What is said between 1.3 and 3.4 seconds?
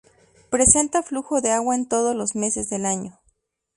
de agua en todos los meses del año.